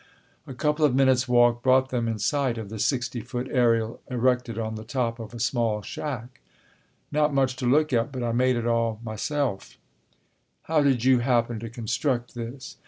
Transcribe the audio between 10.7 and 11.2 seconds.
Motto] "How did you